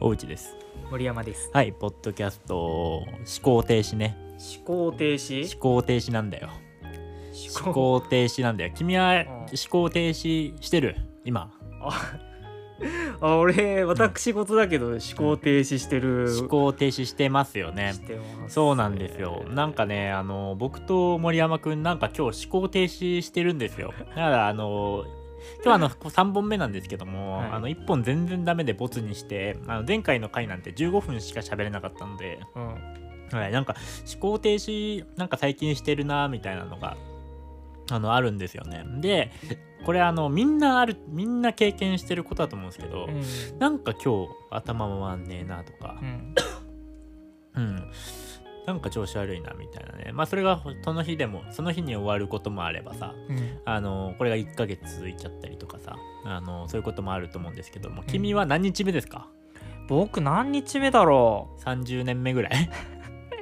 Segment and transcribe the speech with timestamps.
[0.00, 0.56] おうちです。
[0.90, 1.50] 森山です。
[1.52, 2.98] はいポッドキャスト。
[2.98, 3.06] 思
[3.42, 4.16] 考停止ね。
[4.56, 5.52] 思考停止？
[5.52, 6.50] 思考停止なんだよ。
[7.58, 8.72] 思思考停止なんだよ。
[8.74, 9.26] 君はん。
[9.26, 10.96] 思考停止してる？
[11.24, 11.50] 今。
[11.82, 12.12] あ
[13.20, 16.32] あ俺私事だけど思考停止してる。
[16.38, 17.94] 思考停止してますよね。
[17.94, 19.42] してますそうなんですよ。
[19.48, 23.92] なんかねあの僕と森山くんなんか今日思考停止してるんですよ。
[24.10, 25.04] だからあの
[25.64, 27.50] 今日あの3本目なんですけども、はい。
[27.50, 33.38] あの1本全然ダメでボツにしてあの前回の回なんて15分しか喋れなかったので、うん。
[33.38, 33.76] はい、なんか
[34.10, 36.96] 思考停止なんか最近してるなみたいなのが
[37.90, 38.84] あのあるんですよね。
[39.00, 39.30] で
[39.84, 43.58] これあのみんなあるみんな経験してることだと思うんですけど、うん。
[43.58, 46.34] なんか今日頭回んねえなとかうん。
[47.56, 47.92] うん
[48.68, 50.12] なんか調子悪いなみたいなね。
[50.12, 53.58] まあそれがその日でもその日に終わることもあればさうん。
[53.64, 55.96] あのこれが1ヶ月続いちゃったりとかさ
[56.26, 59.26] あのそういうこともあると思うんですけども君は何日目ですか、
[59.88, 62.70] 僕何日目だろ30年目ぐらい？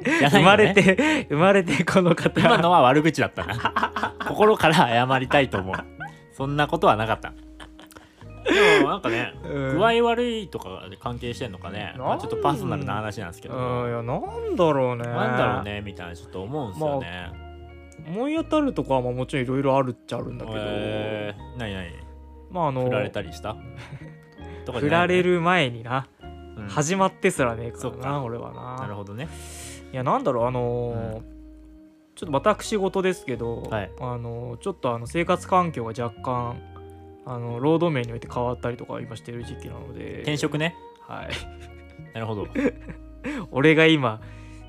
[0.06, 2.41] いよね生まれて生まれてこの方。
[2.41, 4.14] 今のは悪口だったな。
[4.28, 5.77] 心から謝りたいと思う。
[6.32, 7.32] そんなことはなかった
[8.78, 9.78] でもなんかねうん。
[9.78, 13.54] 具合悪いとかで関係してんのかね、まあ、ちょっとパーソナルな話なんですけど。
[13.56, 15.04] うんいやなんだろうね。
[15.04, 17.30] なんだろうねみたいなちょっと思うんですよね、
[18.08, 21.88] 思い当たるとこはまあもちろんいろいろあるっちゃあるんだけど、えー、何何
[22.50, 23.56] まああの振られたりした？
[24.64, 26.08] とかじ振られる前にな、
[26.56, 26.68] うん。
[26.68, 28.76] 始まってすらねえからな俺はな。
[28.82, 29.28] なるほどね。
[29.92, 31.36] いやなんだろうあのー
[32.16, 33.91] ちょっと私事ですけど、はい。
[34.00, 36.56] あのーちょっとあの生活環境が若干
[37.27, 40.19] あの労働面において変わったりとか今してる時期なので。
[40.19, 40.77] 転職ね。
[41.00, 41.28] はい。
[42.14, 42.46] なるほど。
[43.50, 44.20] 俺が今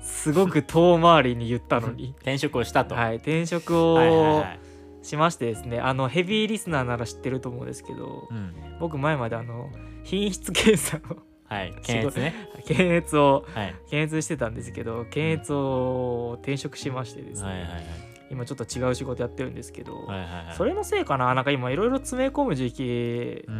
[0.02, 2.14] すごく遠回りに言ったのに。
[2.20, 4.58] 転職をしたと、はい転職はいはいをはい。
[5.02, 8.52] しましてですねあのヘビーリスナーなら知ってると思うんですけどうん。
[8.80, 9.70] 僕前まであの
[10.02, 12.34] 品質検査の はい検閲ね。
[12.66, 13.74] 検閲をはい。
[13.88, 17.82] 検閲してたんですけど検閲を転職しましてですね、はいはいはい
[18.30, 20.54] 今ちょっと違う仕事やってるんですけど、はいはいはい。
[20.56, 21.34] それのせいかな？
[21.34, 23.58] なんか今いろいろ詰め込む時期うんう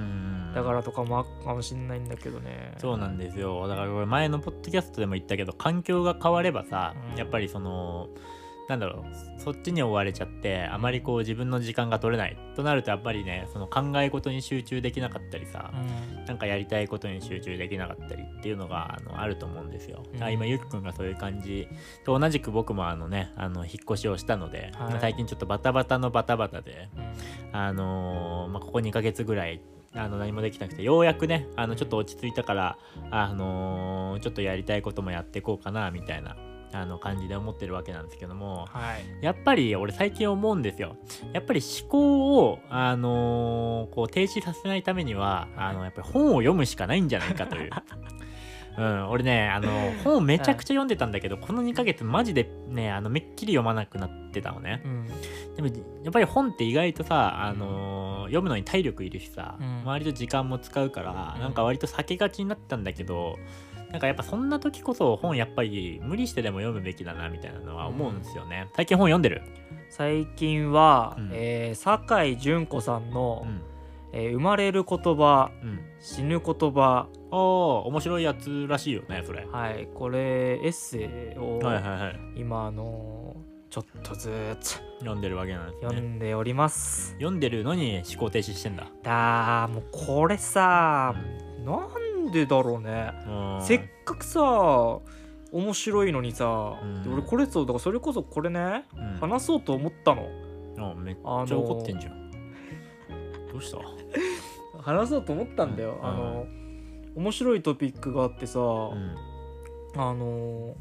[0.51, 2.75] んだからとかもあるかもしれないんだけどね。
[2.79, 3.69] そうなんですよ。
[3.69, 7.19] だからこれ前のポッドキャストでも言ったけど環境が変わればさ、うん。
[7.19, 8.09] やっぱりその
[8.69, 9.41] なんだろう。
[9.41, 16.25] そっちに追われちゃってあまりこう自分の時間が取れないとなるとやっぱりねその考え事に集中できなかったりさ、うん。
[16.27, 20.03] なんかやりたいことに集中できなかったりっていうのがあのあると思うんですよ。
[20.15, 20.23] うん。
[20.23, 21.67] あ今ゆきくんがそういう感じ
[22.05, 24.99] と同じく僕もあのねあの引っ越しをしたので、はい。
[25.01, 27.59] 最近ちょっとバタバタのバタバタでうん。
[27.59, 29.61] あのーまあ、ここ2ヶ月ぐらい
[29.95, 32.79] あの何もできなくてようやくねあのちょっと落ち着いたから、
[33.11, 36.37] あのーちょっとやりたいこともやっていこうかなみたいな
[36.73, 39.25] あの感じで思ってるわけなんですけどもはい。
[39.25, 40.97] やっぱり俺最近思うんですよ。
[41.33, 47.71] やっぱり思考を、あのーこう停止させないためにはあのやっぱり本を読むしかないんじゃないかという。
[48.79, 49.69] うん、俺ねあの
[50.05, 54.83] 本をめちゃくちゃ読んでたんだけど、この2ヶ月マジでねあのめっきり読まなくなってたのね。
[54.85, 55.07] うん。
[55.57, 55.69] でも
[56.05, 59.85] やっぱり本って意外とさ、あのー読むのに体力いるしさ、うん。
[59.85, 61.41] 割と時間も使うから、うん。
[61.41, 63.39] なんか割と避けがちになったんだけど
[63.91, 69.43] なんかやっぱそんな時こそ本やっぱり無理してでも読むべきだなみたいなのは思うんですよね、最近本読んでる？
[69.91, 71.31] 最近は、うん。
[71.33, 73.63] えー酒井純子さんの、うん。
[74.13, 75.81] えー生まれる言葉うん。
[76.01, 77.39] 死ぬ言葉」ああ
[77.87, 79.47] 面白いやつらしいよねそれ。
[79.51, 82.21] はいこれエッセイをはいはいはい。
[82.37, 84.31] 今あのーちょっとず
[84.63, 88.87] つ読んでるわけなんです読ねんでおります、読んでるのに思考停止してんだ。
[89.03, 91.15] だーもうこれさ、
[91.67, 91.73] な
[92.29, 93.63] んでだろうね、うん。
[93.63, 94.41] せっかくさ
[95.51, 97.03] 面白いのにさ、うん。
[97.03, 99.17] で俺これそうだからそれこそこれね、うん。
[99.21, 100.29] 話そうと思ったの。
[100.79, 102.31] あめっちゃ怒ってんじゃん、
[103.53, 103.79] どうした？
[104.83, 106.07] 話そうと思ったんだよ、うん。
[106.07, 106.47] あの
[107.17, 109.15] 面白いトピックがあってさ、うん。
[109.97, 110.77] あの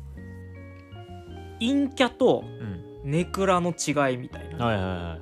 [1.59, 2.83] 陰キャとうん。
[3.03, 5.17] ネクラの違いみたいな、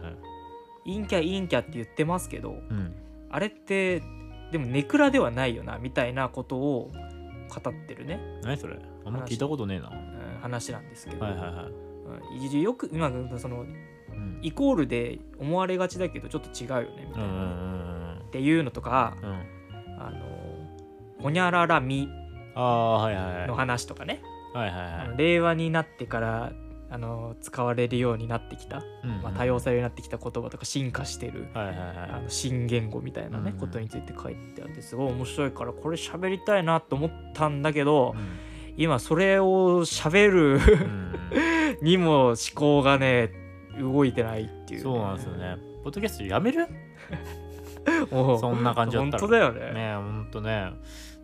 [0.86, 2.96] 陰キャ陰キャって言ってますけどうん。
[3.30, 4.02] あれって
[4.56, 6.90] でもネクラではないよなみたいなことを
[7.50, 8.80] 語ってるね、何それ？
[9.04, 9.90] あんま聞いたことねえな。
[9.90, 11.66] うん話なんですけど、はいはいはい。
[11.66, 14.40] うんよく今そのうん。
[14.42, 19.30] イコールで思われがちだけどちょっと違うよねみたいな、っていうのとかうん。
[19.30, 19.36] うん
[20.00, 20.20] あの
[21.22, 22.08] ほにゃららみ
[22.56, 24.22] の話とかね、
[24.54, 25.08] はいはいあはい。
[25.10, 26.54] の令和になってから
[26.96, 31.80] あの使われるようになってきた、うんうんまあ、多様されるようになってきた言葉とか進化してるはいはいあ
[32.14, 33.58] はの新言語みたいなね、うん。
[33.60, 38.16] ことについて書いてあってすごい面白いからこれ喋りたいなと思ったんだけど、
[38.78, 41.16] い今それを喋るうん。
[41.82, 43.32] にも思考がね
[43.78, 45.58] 動いてないっていう、そうなんですよね。
[45.84, 46.66] ポッドキャストやめる？
[48.40, 49.20] そんな感じだったら。
[49.20, 49.74] 本当だよね。
[49.74, 50.72] ねほんとね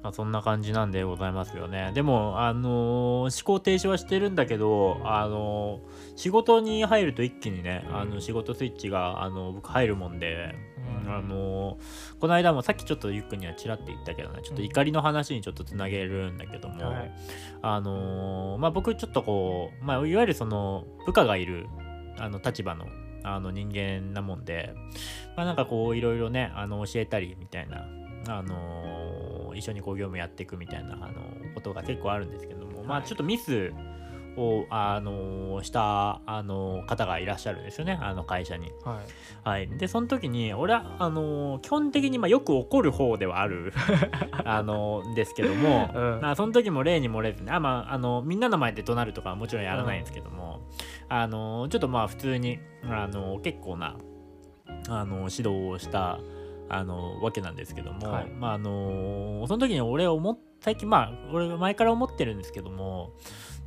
[0.03, 1.92] まあ、そんな感じなんでございますよね。
[1.94, 10.56] でも、あのー思考停止はしてるんだけど、あのー仕事に入ると一気にね、あの仕事スイッチが、あの僕入るもんで、
[11.06, 11.13] うん。
[11.13, 17.12] あのーこの間もさっきちょっとゆっくんにはちらって言ったけどね、ちょっと怒りの話にちょっとつなげるんだけども、はい。
[17.62, 21.68] あのーまあ僕ちょっとこう、まあ、いわゆるその部下がいる
[22.18, 22.88] あの立場の
[23.24, 24.74] あの人間なもんで、
[25.38, 27.86] まあ、なんかこういろいろねあの教えたりみたいな、
[28.27, 31.13] あのー一緒にこう業務やっていくみたいなあの
[31.53, 33.71] ことが結構あるんですけども、まあはいちょっとミス
[34.38, 38.71] を、あのーした、あの方がいらっしゃるんですよねあの会社に。
[38.83, 39.07] はい。
[39.44, 43.74] はい、でその時に俺はあのー基本的にまあよく怒る方ではある
[44.45, 46.19] あのーですけども、うん。
[46.21, 50.62] まあ、その時も例に漏れずねあ、まあ、あのみんなの前で怒鳴るとかはもちろんやらないんですけども、
[51.09, 53.97] あのーちょっとまあ普通に、あのー結構な、
[54.88, 56.19] あのー指導をした、
[56.73, 58.29] あのーわけなんですけども、はい。
[58.29, 63.13] まああのーその時に俺思っ最近まあ俺前から思ってるんですけども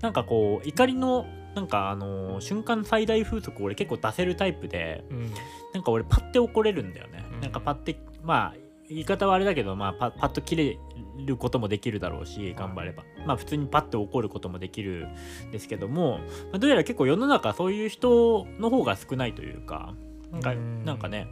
[0.01, 5.31] なんかこう怒りのなんかあのー瞬間最大風速を俺結構出せるタイプでうん。
[5.73, 7.41] なんか俺パッて怒れるんだよね、うん。
[7.41, 8.55] なんかパッてまあ
[8.89, 10.79] 言い方はあれだけど、まあ、パパッと切れ
[11.25, 15.09] ることもできるだろうし頑張れば、まあ普通にパッて怒ることもできる
[15.49, 19.95] んですけども、まあどうやら結構世の中そういう人の方が少ないというか
[20.35, 20.85] なんかうん。
[20.85, 21.27] なんかね、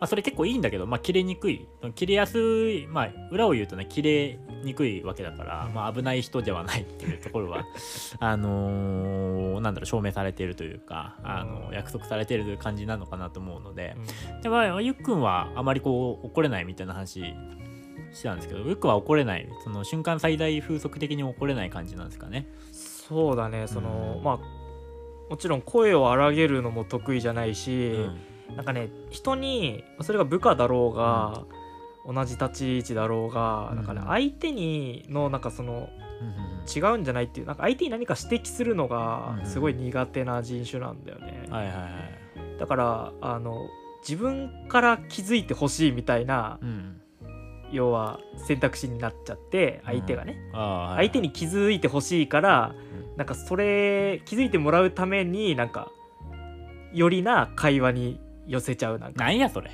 [0.00, 1.68] まあ、それ結構いいんだけど、まあ、切れにくい。
[1.94, 2.38] 切れやす
[2.70, 7.64] いまあ裏を言うとね切れにくいわけだから、まあ、危ない人ではないっていうところは
[8.18, 13.96] あのーなんだろう証明されているというかあの約束されている感じなのかなと思うので、
[14.42, 17.20] でまあゆっくんはあまりこう怒れないみたいな話
[18.12, 19.48] してたんですけどゆっくんは怒れない。
[19.62, 22.48] その瞬間最大風速的に怒れない感じなんですかね。
[22.72, 23.66] そうだね。
[23.66, 24.24] その、うん。
[24.24, 24.38] まあ
[25.30, 28.20] もちろん声を荒げるのも得意じゃないし、うん
[28.56, 31.44] なんかね人にそれが部下だろうが、
[32.06, 33.76] 同じ立ち位置だろうが、うん。
[33.76, 42.58] なんかね相手にのなんかそのうんうん違うんじゃないっていうなんか相手に何か指摘するのがうんすごい苦手な人種なんだよね、はいはいはい。
[42.58, 43.68] だからあの
[44.06, 47.00] 自分から気づいてほしいみたいなうん、
[47.72, 51.06] 要は選択肢になっちゃって相手がね、ああはいはい。
[51.06, 53.16] 相手に気づいてほしいからうん。
[53.16, 55.90] なんかそれ気づいてもらうためになんか
[56.92, 59.24] よりな会話に寄せちゃうなんか。
[59.24, 59.70] なんやそれ。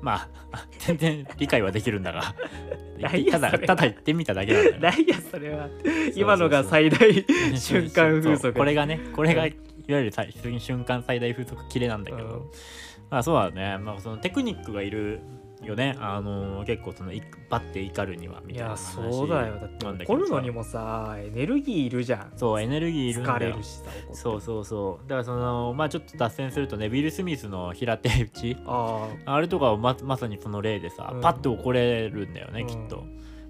[0.00, 2.34] まあ、 全然理解はできるんだが。
[2.98, 3.66] なんやただ、それ。
[3.66, 4.76] ただ言ってみただけなんだよ。
[4.80, 5.68] 何やそれは。
[6.14, 7.24] 今のが最大
[7.56, 9.48] 瞬間風そう速これがね、これがうん。
[9.50, 12.50] いわゆる最瞬間最大風速切れなんだけど、うん。
[13.10, 15.20] まあそうだね、まあそのテクニックがいる
[15.66, 19.54] よね、あの結構そのいバッて怒るにはみいやたいな話そうだよ。
[19.54, 22.32] だって怒るのにもさエネルギーいるじゃん。
[22.36, 23.36] そう、エネルギーいるんだよ。
[23.36, 23.62] 疲れる。
[23.62, 24.14] しさ怒って。
[24.14, 25.08] そうそうそう。
[25.08, 31.20] だからその、まあちょっと脱線するとね、ウィル・スミスの平手打ち、ああれとかはままさにその例でさ、うん。
[31.20, 33.04] パッと怒れるんだよね、うんきっと。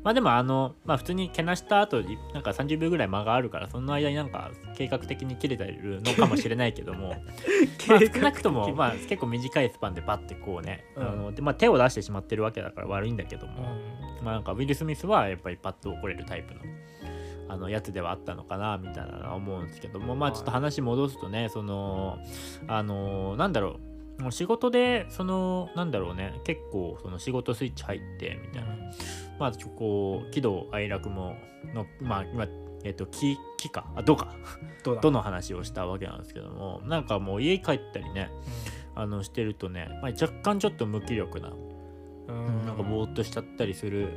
[0.09, 7.09] まあでもあの、まあ普通にけなした後になんか30秒ぐらい間があるから、その間になんか計画的に切れてるのかもしれないけども、
[7.87, 11.07] まあ少なくとも、まあ結構短いスパンでパッてこうね、うん。
[11.07, 13.63] あのでまあ手を出してしまってるわけだから悪いんだけどあも、
[14.23, 16.61] まあなんかウィル・スミスはやっぱりパッと怒れるタイプの。
[17.51, 22.19] あのやつではあったのかなみたいなのは思うんですけどもまあちょっと話戻すとねその
[22.67, 23.79] あのなんだろ
[24.19, 28.69] うもう仕事でそのなんだろうね結構その仕事スイッチ入ってみたいな
[29.39, 31.37] まあこう喜怒哀楽も
[31.75, 32.47] のまあ今
[32.85, 33.87] えっと気気か？
[33.97, 34.35] あどうか
[34.85, 38.31] どどの話をしたわけなんですけどもなんかもう家帰ったりね
[38.95, 41.53] あのしてるとね、まあ、若干ちょっと無気力な
[42.29, 42.67] うん。
[42.67, 44.09] なんかぼーっとしちゃったりする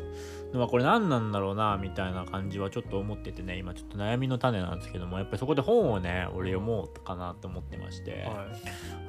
[0.53, 8.27] のはこれ何なんだろうなみたいな感じはちょっと思っててね今ちょっと悩みの種なんですけどもやっぱりそこで本をね俺読もうかなと思ってまして。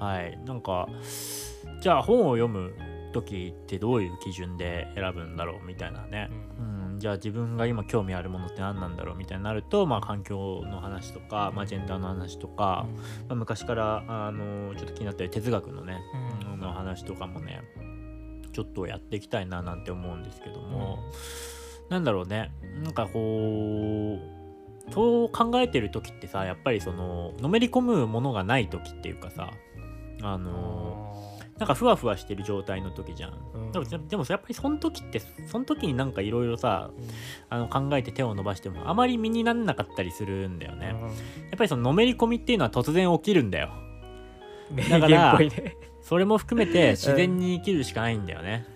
[0.01, 0.23] はい。
[0.23, 0.39] はい。
[0.45, 0.89] なんか
[1.81, 2.75] じゃあ本を読む
[3.13, 6.31] 時ってどういう基準で選ぶんだろうみたいなね。
[6.59, 12.87] うん、じゃあ自分が今興味あるものって何なんだろうみたいになると、まあ、環境の話とか、まあ、ジェンダーの話とか、
[13.29, 16.01] まあ、昔からあのちょっと気になってる哲学のね、
[16.47, 16.53] うん。
[16.63, 17.63] の話とかもね
[18.53, 20.99] ちょっとやっていきたいななんて思うんですけども、
[21.89, 22.53] なんだろうね。
[22.83, 24.19] なんかこ
[24.89, 29.51] うそう考えてる時ってさやっぱりそののめり込むものがない時っていうかさ
[30.23, 31.02] あの
[31.63, 33.35] なんかふわふわしてる状態の時じゃん。
[33.55, 36.91] うんでもでもやっぱりその時ってその時になんかいろいろさ
[37.49, 40.89] あの考えて手を伸ばしてもあまり身にならなかったりするんだよね。
[40.89, 40.99] やっ
[41.57, 43.71] ぱりそののめり込みっていうのは突然起きるんだよ。
[44.73, 45.39] 名だから
[46.01, 48.67] それも含めて自然に生きるしかないんだよね。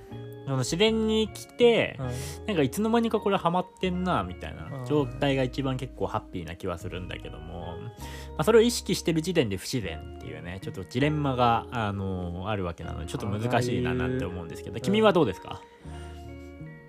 [0.59, 1.99] 自然に生きて、
[2.47, 4.87] なんかいつの間にかこれハマってんなみたいなうん。
[4.87, 15.61] 状態が一番結構ハッピーな気はするんだけども、まあ、それを意識してる時点で不自然っていうねちょっとジレンマが、あのあるわけなのでちょっと難しいななんて思うんですけどうん君はどうですか、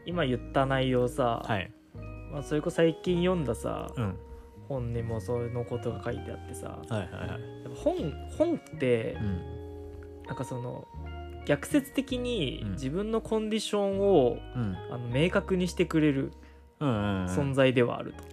[0.05, 1.71] 今言った内容さ、はい。
[2.31, 4.15] まあ、それこそ最近読んださうん。
[4.67, 7.41] 本にもそのことが書いてあってさはいはいはい。
[7.75, 9.57] 本本ってうん。
[10.27, 10.87] なんかその
[11.47, 12.71] 逆説的にうん。
[12.71, 14.77] 自分のコンディションを、うん。
[14.91, 16.33] あの明確にしてくれる
[16.79, 18.23] 存在ではあると、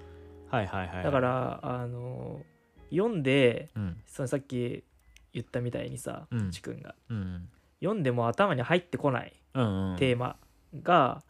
[0.55, 2.43] はいはいはいだからあの
[2.91, 3.97] 読んでうん。
[4.07, 4.83] そのさっき
[5.33, 6.51] 言ったみたいにさ、うん。
[6.51, 6.95] ちくんが。
[7.09, 7.49] うん
[7.81, 10.37] 読んでも頭に入ってこないテーマ
[10.83, 11.23] が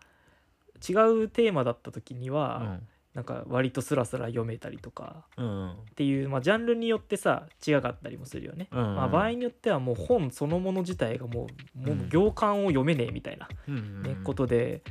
[0.88, 0.92] 違
[1.24, 5.24] うテーマだった時には、うんなんか割とスラスラ読めたりとか。
[5.36, 5.46] うん。
[5.46, 8.88] うんっていう、まあ、ジャンルによってさ違かったりもするよね、うん。
[8.88, 14.82] うんまあ、場合によってはもう本そのもの自体がもうもううん行間を読めねえみたいな、うんうんねことで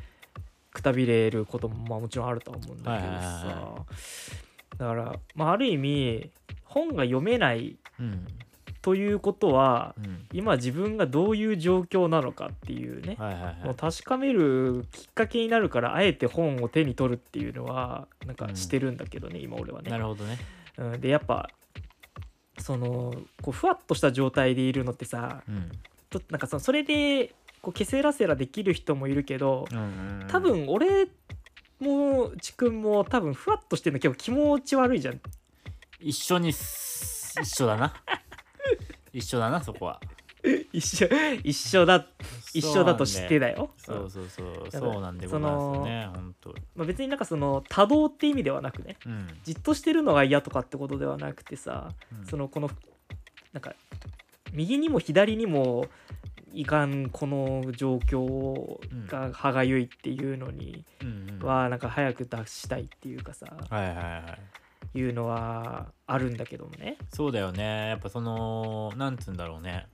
[0.71, 3.19] くたびれることもまあもちろんあるとは思うんだけどさ。
[3.19, 3.85] は
[4.77, 6.31] だから、まあ、ある意味
[6.63, 8.25] 本が読めないうん
[8.83, 10.27] ということはうん。
[10.33, 13.65] 今自分がどういう状況なのかっていうね、はいはいはい。
[13.65, 19.89] もう確かめるきっかけになるからあえて本を手に取るっていうのはなんかしてるんだけどね、今俺はね。
[19.89, 19.97] な。
[19.97, 20.37] るほどね。
[20.77, 21.49] うん、でやっぱ
[22.59, 25.71] そのこうふわっとした状態でいるのってさうん。
[26.09, 29.81] となんかそのそれでこうケセラセラできる人もいるけどうんう
[30.25, 31.07] ん多分俺
[31.79, 35.21] もちくんも多分ふわっとしてるの結構気持ち悪いじゃん。
[36.01, 37.93] 一緒にす一緒だな
[39.13, 40.01] 一緒だなそこは。
[40.73, 41.09] 一緒
[41.43, 42.05] 一緒だ
[42.53, 43.71] 一緒だと知ってだよ。
[43.77, 44.67] そうそうそう。
[44.69, 46.53] そうなんでございますよね本当。
[46.75, 49.27] まあ、別になんかその多動って意味ではなくねうん。
[49.43, 52.25] じっとしてるのが嫌とかってことではなくてさうん。
[52.25, 52.69] そのこの
[53.53, 53.73] なんか
[54.51, 55.85] 右にも左にも
[56.51, 60.83] いかんこの状況が歯がゆいっていうのに
[61.41, 63.45] はなんか早く脱したいっていうかさ。
[63.69, 64.62] はいはいはい
[64.95, 66.97] いうのはあるんだけどもね。
[67.11, 67.89] そうだよね。
[67.89, 69.87] やっぱそのなんつうんだろうね。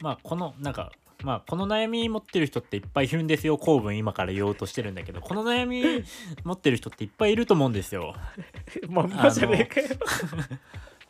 [0.00, 3.58] まあこのなんかまあこの悩み持ってる人っていっぱいいるんですよ。
[3.58, 5.20] 公文今から言おうとしてるんだけど。
[5.20, 5.82] この悩み
[6.44, 8.14] 持ってる人っていっぱいいると思うんですよ。
[8.88, 9.88] まんまじゃねえかよ。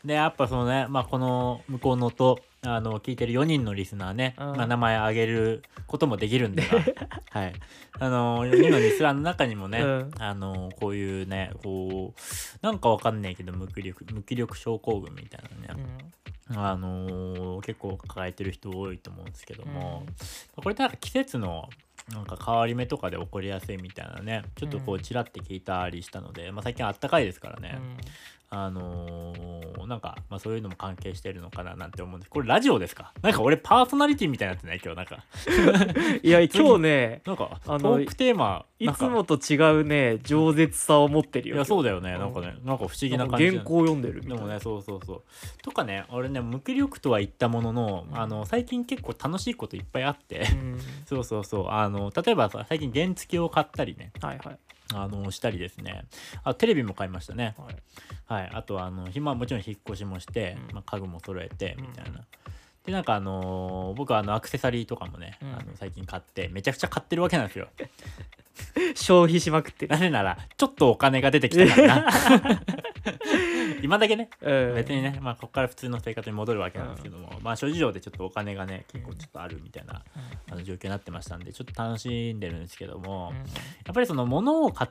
[0.05, 4.57] でやっぱそのねまあこの向こうのとあの聞いてる4人のリスナーね、うん。
[4.57, 6.79] まあ、名前挙げることもできるんでが
[7.31, 7.53] はい。
[7.99, 10.11] あの4人のリスナーの中にもね、うん。
[10.19, 12.21] あのこういうねこう
[12.65, 15.83] なんかわかんないけど無気力無気力症候群みたいなね、
[16.57, 20.07] あのー結構抱えてる人多いと思うんですけども、
[20.55, 21.69] これなんか季節の
[22.13, 25.03] なんか変わり目とかで起こりやすいみたいなねちょっとこううん。
[25.03, 27.97] ちらって聞いたりしたので、まあ、最近あったかいですからね、うん
[28.55, 29.53] あのー
[29.87, 32.31] なんか、まあ、そういうのも関係してるのかななんて思うんです。
[32.31, 33.13] これラジオですか？
[33.21, 34.81] なんか俺パーソナリティみたいになってない？
[34.83, 35.25] 今日なんか。
[36.23, 41.57] いや 今日ねなんかトークテーマいつもと違うね饒舌さを持ってるよ。
[41.57, 42.13] いやそうだよね。
[42.13, 42.21] うん。
[42.21, 43.47] なんかねなんか不思議な感じ。
[43.47, 44.37] か原稿読んでるみたいな。
[44.37, 45.23] でもねそうそうそう。
[45.63, 48.19] とかね俺ね無気力とは言ったものの、うん。
[48.21, 50.79] あの最近結構楽しいこといっぱいあって、うん。
[51.07, 51.69] そうそうそう。
[51.71, 54.13] あの例えばさ最近原付を買ったりね。
[54.21, 54.59] はいはい
[54.95, 56.05] あのしたりですね。
[56.45, 57.55] あテレビも買いましたね。
[57.59, 57.77] はい。
[58.27, 58.51] はい。
[58.55, 60.75] あとあの今もちろん引っ越しもして、うん。
[60.75, 62.21] まあ、家具も揃えてうんみたいな、
[62.85, 65.49] でなんかあのー僕はあのアクセサリーとかもね、うん。
[65.55, 67.69] あの最近買ってめちゃくちゃ買ってるわけなんですよ。
[68.95, 69.87] 消費しまくって。
[69.87, 69.99] るな。
[69.99, 72.11] ぜならちょっとお金が出てきたからな。
[73.83, 74.75] 今だけねうん。
[74.75, 80.03] 別にね、まあ、ここから普通の生活に戻るわけなんですけども、まあ、諸事情でちょっとお金がね、結構ちょっとあるみたいな、
[80.51, 83.37] あの状況になってましたんで、ちょっと楽しんでるんですけども、うん。
[83.39, 83.43] や
[83.91, 84.91] っぱりその物を買っ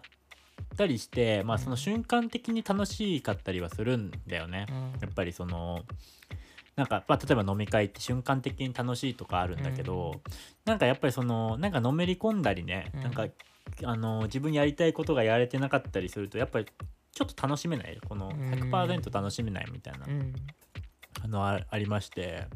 [0.78, 4.66] たりして、まあ、その瞬間的に楽しかったりはするんだよね。
[5.00, 5.86] やっぱりその、
[6.76, 10.22] なんか、まあ、例えば飲み会って瞬間的に楽しいとかあるんだけど、うん。
[10.66, 13.02] なんかやっぱりそのなんかのめり込んだりね、うん。
[13.04, 13.28] なんか
[13.84, 16.66] あの自分やりたいことがやれてなかったりするとやっぱり
[17.14, 20.34] ちょっと楽しめないこの100%楽しめないみたいなうん。
[21.24, 22.48] あのあありまして。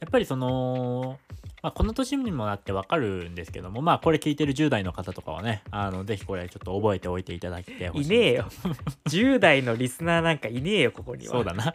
[0.00, 1.18] やっぱりその、
[1.62, 8.44] まあ、この年にもなってわかるんですけどもまあこれ聞いてる10代の方とかはねあのぜひこれちょっと覚えておいていただきてほしいいねえよ。
[9.08, 11.32] 10代のリスナーなんかいねえよここには。
[11.32, 11.74] そうだな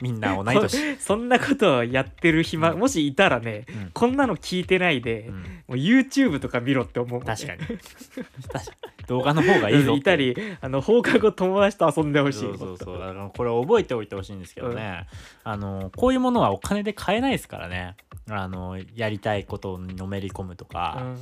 [0.00, 2.78] みんな同い年、 そんなことをやってる暇、うん。
[2.78, 3.90] もしいたらねうん。
[3.92, 5.34] こんなの聞いてないで、うん。
[5.34, 7.20] もう YouTube とか見ろって思う。
[7.20, 7.60] ね、確かに。
[7.60, 7.78] 確
[8.52, 8.96] かに。
[9.06, 12.40] 動画の方がいいぞいたりあの放課後友達と遊んでほしい。
[12.40, 12.98] そうそうそう。
[12.98, 15.06] だからこれ覚えておいてほしいんですけどね、
[15.44, 17.96] あのこういうものはお金で買えないですからね。
[18.28, 21.18] あのやりたいことにのめり込むとか、うんうん。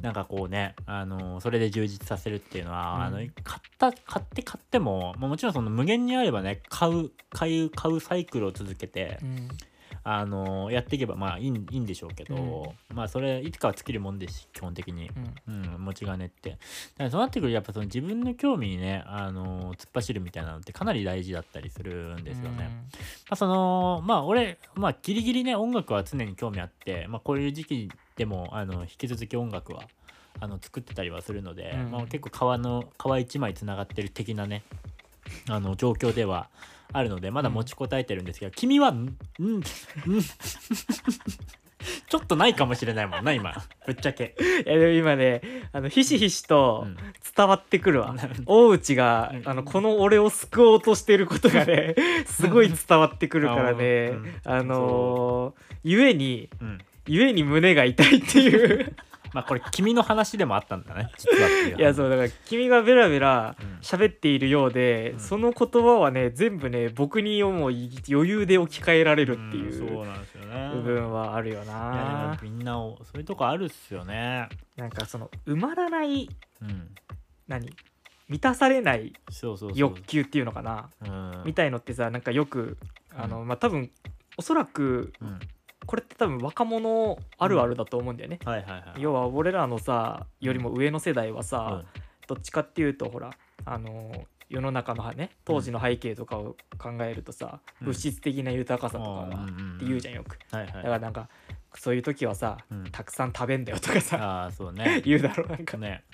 [0.00, 3.02] なんかこうねあのそれで充実させるっていうのは、うん。
[3.02, 3.30] あの買っ
[3.78, 9.48] た買って買っても、まあ、もちろんその無限にあればね買う買う買うサイクルを続けて、うん
[10.08, 15.10] あのやっていけばまあいいんいいんでしょうけど、まあそれいつかは尽きるもんですし基本的に。
[15.48, 16.50] うんうん、持ち金って。
[16.50, 16.60] だか
[16.98, 22.68] らそうなってくるとやっぱその自分の興味にね、あの突っ走るみたいなのってかなり大事だったりするんですよね。
[23.28, 29.82] まあ、そのまあ俺、まあ、ギリギリね音楽は常に興味あって、まあ、こういう時期でもあの引き続き音楽は
[30.38, 34.62] あの作ってたりはするので、うんまあ、結構革の革一枚つながってる的なね
[35.48, 36.48] あの状況では
[36.92, 39.04] あるのでまだ持ちこたえてるんですけど、君はん？
[39.04, 39.06] ん？
[39.58, 39.62] ん？
[42.08, 43.52] ちょっとないかもしれないもんな今。
[43.86, 44.34] ぶっちゃけ、
[44.66, 45.40] いやでも今ね
[45.72, 46.96] あのひしひしとうん。
[47.36, 48.14] 伝わってくるわ、
[48.46, 49.42] 大内がうん。
[49.48, 51.94] あのこの俺を救おうとしてることがね
[52.26, 54.08] すごい伝わってくるからね。
[54.08, 54.34] うん。
[54.44, 56.78] あのーゆえにうん。
[57.06, 58.96] ゆえに胸が痛いっていう
[59.36, 61.10] まあこれ君の話でもあったんだね。
[61.18, 63.78] 実はっていういやそうだから君がベラベラうん。
[63.82, 65.20] 喋っているようで、うん。
[65.20, 70.70] その言葉はね全部ね僕にもう余裕で置き換えられるっていんうそうなんですよね。
[70.74, 74.48] 部分はあるよいやでもなみんなをそういうとこあるっすよね。
[74.76, 76.30] なんかその埋まらない
[76.62, 76.88] うん。
[77.46, 77.70] 何？
[78.28, 79.78] 満たされないそうそうそう。
[79.78, 80.88] 欲求っていうのかな？
[81.04, 81.42] うん。
[81.44, 82.78] みたいのってさなんかよく
[83.14, 83.90] あの、まあ多分
[84.38, 85.38] おそらくうん
[85.86, 88.38] これって多分若者あるあるだと思うんだよね、
[88.98, 92.02] 要は俺らのさよりも上の世代はさ、うん。
[92.26, 93.30] どっちかっていうとほら
[93.64, 94.12] あの
[94.48, 97.86] 世の中のね当時の背景とかを考えるとさ、うん。
[97.88, 99.46] 物質的な豊かさとかが、っ
[99.78, 100.38] て言うじゃんよく。
[100.50, 101.28] だからなんか
[101.74, 102.84] そういう時はさ、うん。
[102.90, 105.02] たくさん食べんだよとかさああそうね。
[105.06, 106.04] 言うだろうなんか、ね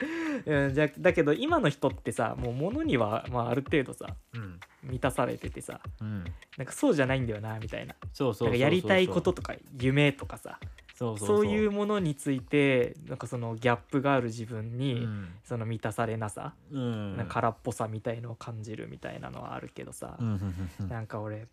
[0.47, 4.61] うん、じゃだけど今の人ってさもう物には、まあ、ある程度さうん。
[4.83, 6.25] 満たされててさうん。
[6.57, 7.95] なんかそうじゃないんだよなみたいな。
[8.13, 10.59] そうそうそうそうなんかやりたいこととか夢とかさ
[10.95, 15.29] そういうものについてなんかそのギャップがある自分に、うん。
[15.45, 17.17] その満たされなさ、うん。
[17.17, 21.47] なんか空っぽさみたいのを感じるみたいなのはあるけどさ、うなんか俺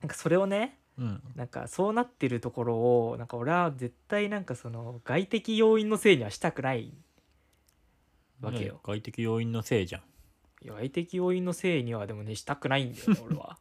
[0.00, 1.22] なんかそれをねうん。
[1.36, 6.92] なんかそうなってるところをなんか俺は絶対なんかその外的要因のせいにはしたくない
[8.44, 8.80] わけよ。
[8.84, 10.02] 外的要因のせいじゃん。
[10.64, 13.58] 外的要因のせいにはでもねしたくないんだよね 俺は。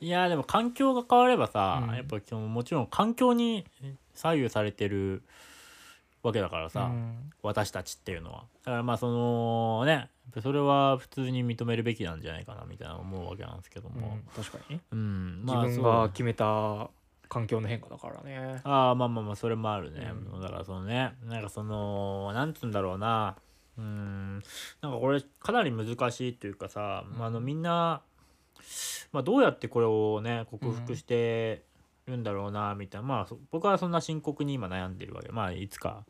[0.00, 1.94] いやでも環境が変わればさ、うん。
[1.94, 3.64] やっぱそのもちろん環境に
[4.14, 5.22] 左右されてる
[6.22, 7.32] わけだからさ、うん。
[7.42, 8.44] 私たちっていうのは。
[8.64, 10.10] だからまあそのね
[10.42, 14.76] それは普通に認めるべきなんじゃないかなみたいな思うわけなんですけどうんも、確かに。
[14.76, 16.90] ね、うん自分まあそうが決めた
[17.28, 18.60] 環境の変化だからね。
[18.64, 20.40] ああまあまあまあそれもあるね、うん。
[20.40, 23.36] だからそのねなんかそのなんつうんだろうな
[23.78, 24.42] うん。
[24.80, 27.18] なんかこれかなり難しいっていうかさ、うん。
[27.18, 28.02] まあ、あのみんな、
[29.12, 31.64] まあ、どうやってこれをね克服して
[32.06, 36.04] るんだろうなみたいな、まあそ僕はそんな深刻に今悩んでるわけまあいつか、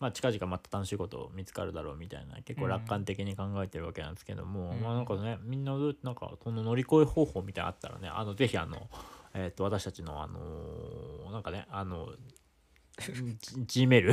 [0.00, 4.80] まあ、近々また楽しいこと見つかるだろうみたいな結構楽観的に考えてるわけなんですけども、うん。
[4.82, 8.88] まあなんかねみんなどうなんかその乗り越え方法みたいなのあったらねあのぜひあの
[9.34, 12.08] えっ、と私たちのあのーなんかねあの
[13.66, 14.12] G メール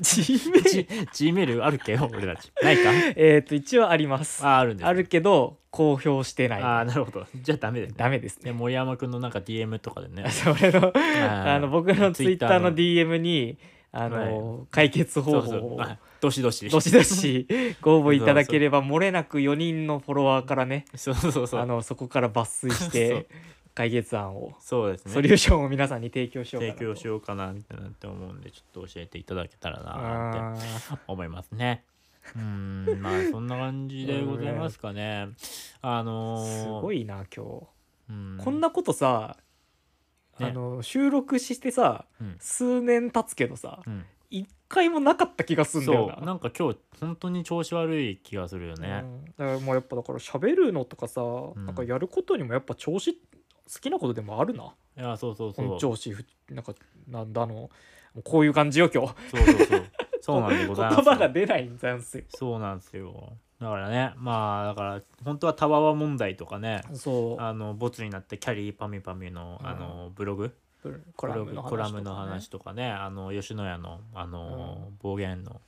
[0.00, 1.92] G メール G メールあるっけ？
[1.92, 2.50] よ俺たち。
[2.62, 2.90] ないか？
[3.16, 4.44] えっと一応あります。
[4.44, 6.62] ああるんですあるけど公表してない。
[6.62, 7.26] ああなるほど。
[7.36, 7.94] じゃあダメですね。
[7.98, 8.44] ダメですね。
[8.46, 10.28] で森山くんのなんか DM とかでね。
[10.30, 13.58] それのああの僕のツイッターのの DM に
[13.92, 15.80] あの、解決方法を
[16.20, 16.68] どしどし。
[16.68, 17.46] どしどし
[17.80, 21.60] ご応募いただければ漏れなく4人のフォロワーからねそうそうそう。
[21.60, 22.90] あのそこから抜粋しそう。
[22.90, 23.26] て
[23.76, 25.12] 解決案を、そうですね。
[25.12, 26.78] ソリューションを皆さんに提供しようかなと。
[26.78, 30.62] 提供しようかなみたいなって思うんでちょっと教えていただけたらなって
[30.94, 31.84] あ思いますね。
[32.34, 35.28] うーんまあそんな感じでございますかね。
[35.82, 37.66] あのーー、すごいな今日、
[38.08, 39.36] うん、こんなことさ、
[40.38, 40.46] ね。
[40.46, 46.24] あの収録してさうん、数年経つけどさうん、一回もなかった気がすんだよな。
[46.24, 49.02] なんか今日本当に調子悪い気がするよね。
[49.04, 49.24] うん。
[49.24, 51.66] だからもうやっぱだから喋るのとかさ、ん。
[51.66, 53.18] なんかやることにもやっぱ調子
[53.72, 54.64] 好きなことでもあるな。
[54.98, 55.66] いやそうそうそう。
[55.68, 56.74] 本調子ふなんか
[57.08, 57.70] なんだの。
[58.24, 59.14] こういう感じよ今日。
[59.30, 59.84] そうそうそう。
[60.22, 62.24] そうなんでございます言葉が出ないんですよ。
[62.28, 63.32] そうなんですよ。
[63.60, 67.40] だからねまあだから本当はタワワ問題とかねそう。
[67.40, 70.54] あのボツになってキャリーパミュパミュのあのブログ？
[71.16, 71.52] コラム
[72.02, 72.90] の話とかね。
[72.90, 75.60] あの吉野家のあの、暴言の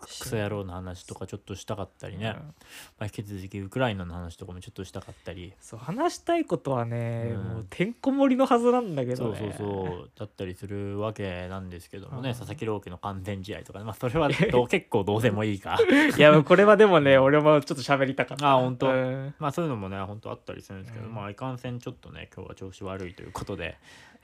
[0.00, 2.32] クソ野郎の話とかちょっとしたかったりね、うん。
[2.32, 2.52] ま
[3.00, 7.44] あ、引き続きウクライナの話とかもちょっとしたかったり、そう話したいことはね、うん。
[7.44, 9.38] もうてんこ盛りのはずなんだけどね。
[9.38, 10.10] そうそうそう。
[10.18, 12.34] だったりするわけなんですけどもね、うん。
[12.34, 15.78] 佐々木朗希の完全試合とかね、まあ、それは どう結構どうでもいいか。
[16.16, 18.52] いやこれはでもね俺もちょっと喋りたかった。
[18.52, 18.88] あ本当。
[18.88, 19.34] うん。
[19.38, 21.14] まあそういうのもね本当あったりするんですけど、うん。
[21.14, 23.78] まあいかんせんちょっとね今日は調子悪いということで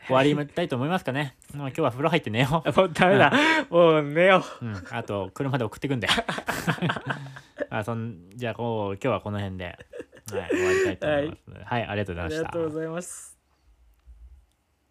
[0.07, 2.73] 終わりたいと思いますかね、まあ、今日は風呂入って寝よう。
[2.77, 3.33] もうダメだ。
[3.71, 4.65] もう寝よう。
[4.65, 6.09] ん、あと車で送ってくんで。
[7.71, 12.39] あそんじゃあこう今日はこの辺で、はい、終わりたいと思います、はい、ありがとううあございました。
[12.39, 13.32] りがとうございます